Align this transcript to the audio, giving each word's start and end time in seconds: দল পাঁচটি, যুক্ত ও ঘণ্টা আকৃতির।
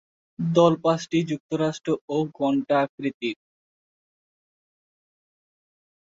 দল 0.39 0.73
পাঁচটি, 0.83 1.17
যুক্ত 1.29 1.51
ও 2.09 2.17
ঘণ্টা 2.37 2.75
আকৃতির। 2.85 3.37